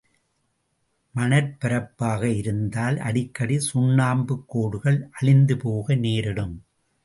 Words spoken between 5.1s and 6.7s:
அழிந்து போக நேரிடும்.